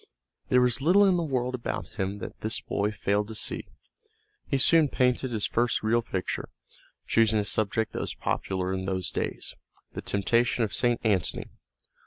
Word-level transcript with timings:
There 0.49 0.61
was 0.63 0.81
little 0.81 1.05
in 1.05 1.15
the 1.17 1.21
world 1.23 1.53
about 1.53 1.85
him 1.99 2.17
that 2.17 2.39
this 2.41 2.59
boy 2.59 2.89
failed 2.91 3.27
to 3.27 3.35
see. 3.35 3.67
He 4.47 4.57
soon 4.57 4.87
painted 4.87 5.29
his 5.31 5.45
first 5.45 5.83
real 5.83 6.01
picture, 6.01 6.49
choosing 7.05 7.37
a 7.37 7.45
subject 7.45 7.93
that 7.93 8.01
was 8.01 8.15
popular 8.15 8.73
in 8.73 8.85
those 8.85 9.11
days, 9.11 9.53
the 9.93 10.01
temptation 10.01 10.63
of 10.63 10.73
St. 10.73 10.99
Antony. 11.03 11.51